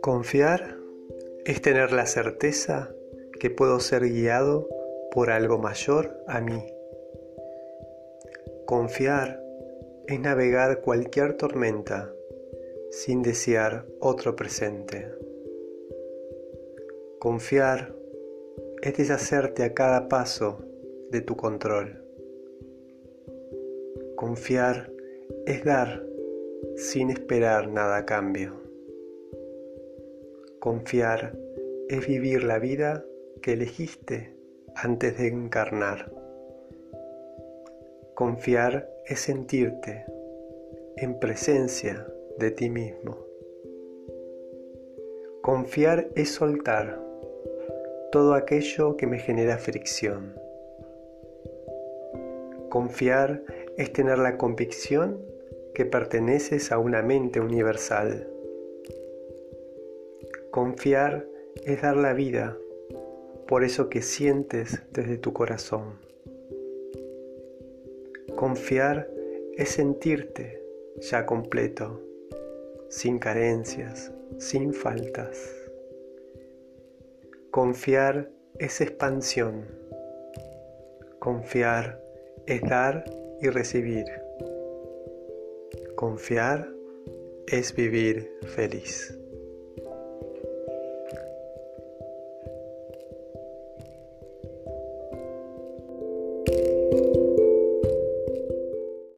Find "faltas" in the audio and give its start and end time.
74.72-75.54